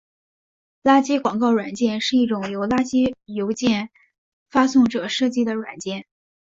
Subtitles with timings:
[0.81, 3.91] 垃圾广告软件是一种由垃圾邮件
[4.49, 6.07] 发送者设计的软件。